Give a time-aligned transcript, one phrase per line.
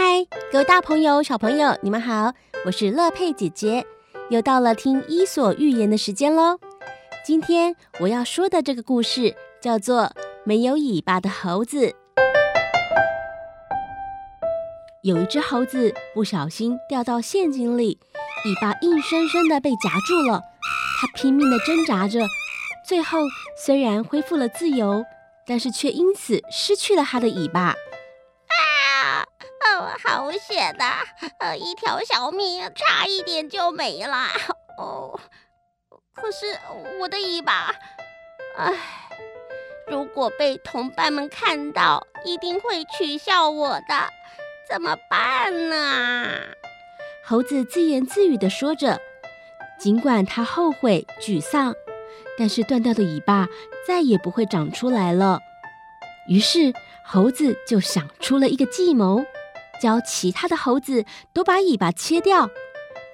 [0.00, 2.32] 嗨，各位大朋友、小朋友，你们好！
[2.64, 3.84] 我是乐佩姐姐，
[4.30, 6.60] 又到了听伊索寓言的时间喽。
[7.24, 10.02] 今天我要说的这个故事叫做
[10.44, 11.86] 《没有尾巴的猴子》。
[15.02, 17.98] 有一只猴子不小心掉到陷阱里，
[18.44, 20.42] 尾巴硬生生的被夹住了。
[21.00, 22.20] 它拼命的挣扎着，
[22.86, 23.18] 最后
[23.60, 25.04] 虽然恢复了自由，
[25.44, 27.74] 但是却因此失去了它的尾巴。
[30.02, 31.04] 好险呐！
[31.38, 34.28] 呃，一条小命差一点就没了。
[34.76, 35.18] 哦，
[36.14, 36.46] 可是
[37.00, 37.74] 我的尾巴，
[38.56, 38.74] 唉，
[39.86, 44.08] 如果被同伴们看到，一定会取笑我的，
[44.68, 46.26] 怎么办呢？
[47.24, 49.00] 猴子自言自语地说着，
[49.78, 51.74] 尽管他后悔沮丧，
[52.38, 53.48] 但是断掉的尾巴
[53.86, 55.40] 再也不会长出来了。
[56.26, 56.72] 于是，
[57.04, 59.24] 猴子就想出了一个计谋。
[59.80, 62.48] 教其他的猴子都把尾巴切掉，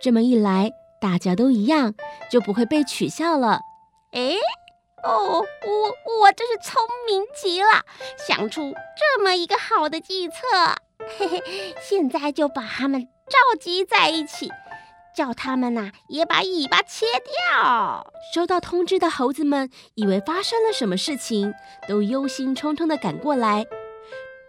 [0.00, 1.94] 这么一来，大家都一样，
[2.30, 3.60] 就不会被取笑了。
[4.12, 4.36] 诶，
[5.02, 7.84] 哦，我我真是聪明极了，
[8.28, 10.34] 想出这么一个好的计策。
[11.18, 14.50] 嘿嘿，现在就把他们召集在一起，
[15.16, 18.06] 叫他们呐也把尾巴切掉。
[18.32, 21.52] 收到通知的猴子们以为发生了什么事情，
[21.88, 23.66] 都忧心忡忡地赶过来。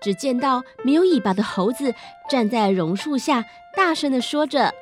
[0.03, 1.95] 只见到没有尾巴的猴子
[2.29, 4.73] 站在榕树下，大声地说着：“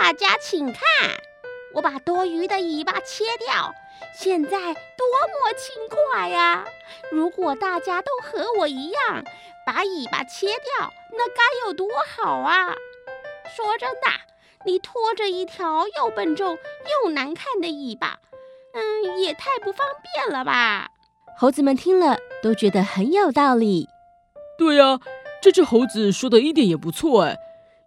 [0.00, 0.82] 大家请看，
[1.74, 3.74] 我把多余的尾巴切掉，
[4.18, 6.64] 现在多么轻快呀！
[7.10, 9.22] 如果大家都和我一样
[9.66, 12.74] 把尾巴切掉，那该有多好啊！
[13.54, 14.08] 说真的，
[14.64, 16.56] 你拖着一条又笨重
[17.04, 18.18] 又难看的尾巴，
[18.72, 20.88] 嗯，也太不方便了吧？”
[21.36, 23.88] 猴子们听了都觉得很有道理。
[24.62, 25.00] 对呀，
[25.42, 27.36] 这只猴子说的一点也不错哎，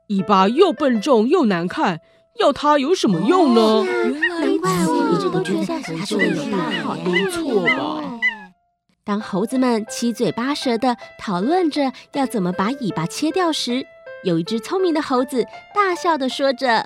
[0.09, 2.02] 尾巴又笨重又难看，
[2.38, 3.62] 要它有什么用呢？
[3.62, 6.58] 哦、原来我一直都觉得他说的有道
[6.96, 8.03] 理，没错吧？
[9.06, 13.88] 当猴子们七嘴八舌的讨论着要怎么把尾巴切掉时，
[14.25, 16.86] 有一只聪明的猴子大笑的说着。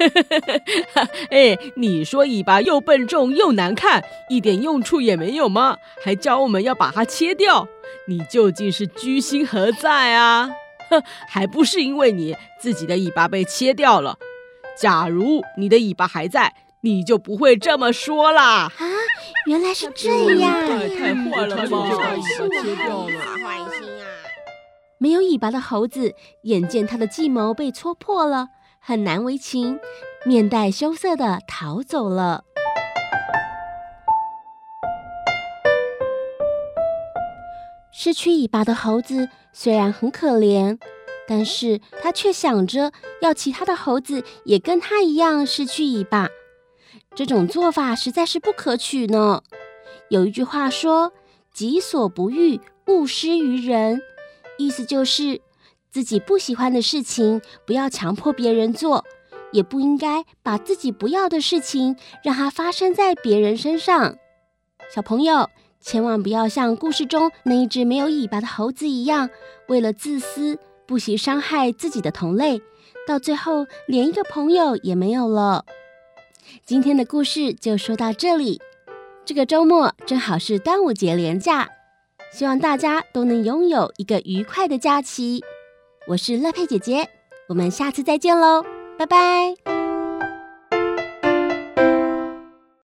[1.30, 5.76] 哎，你说尾巴又笨重又难看，一点用处也没有吗？
[6.02, 7.68] 还教我们要把它切掉，
[8.10, 10.50] 你究竟是居心何在啊？
[10.90, 14.18] 哼，还不是因为你自己的尾巴被切掉了。
[14.76, 18.64] 假如你的尾巴还在，你就不会这么说啦。
[18.64, 18.84] 啊，
[19.46, 21.66] 原来是这样，太太坏了吧？
[21.70, 24.04] 把尾巴切掉了，坏心啊！
[24.98, 28.48] 没有尾巴的猴子眼见他的计谋被戳破了。
[28.80, 29.78] 很难为情，
[30.24, 32.42] 面带羞涩的逃走了。
[37.92, 40.78] 失去尾巴的猴子虽然很可怜，
[41.26, 46.28] 但是他却想着要其他的猴子也跟他一样失去尾巴。
[47.14, 49.42] 这种做法实在是不可取呢。
[50.08, 51.12] 有一句话说
[51.52, 54.00] ：“己所不欲，勿施于人。”
[54.58, 55.40] 意思就是。
[55.92, 59.04] 自己不喜欢的事情，不要强迫别人做，
[59.50, 64.16] 也不应该把自己不要的事情让它发生在别人身上。
[64.94, 65.50] 小朋友，
[65.80, 69.30] 千万不要像故事中那一只没有尾巴的猴子一样，
[69.68, 72.60] 为了自私，不惜伤害自己的同类，
[73.06, 75.64] 到最后连一个朋友也没有了。
[76.66, 78.60] 今天的故事就说到这里。
[79.24, 81.68] 这个周末正好是端午节连假，
[82.32, 85.42] 希望大家都能拥有一个愉快的假期。
[86.08, 87.08] 我是乐佩姐姐，
[87.48, 88.64] 我们下次再见喽，
[88.98, 89.79] 拜拜。